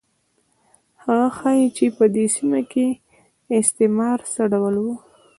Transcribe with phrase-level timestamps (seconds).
[1.03, 2.87] هغه ښيي چې په دې سیمه کې
[3.59, 4.85] استعمار څه ډول و.